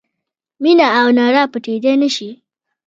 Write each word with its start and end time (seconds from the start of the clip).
مینه 0.63 0.87
او 0.99 1.07
رڼا 1.17 1.43
پټېدای 1.51 1.95
نه 2.03 2.09
شي. 2.15 2.29